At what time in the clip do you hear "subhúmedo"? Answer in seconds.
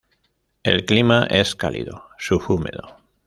2.17-2.97